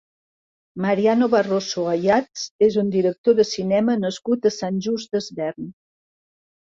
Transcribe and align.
Mariano 0.83 1.25
Barroso 1.33 1.83
Ayats 1.91 2.45
és 2.67 2.77
un 2.83 2.89
director 2.95 3.37
de 3.41 3.45
cinema 3.49 3.97
nascut 4.05 4.49
a 4.51 4.53
Sant 4.57 4.81
Just 4.87 5.13
Desvern. 5.17 5.69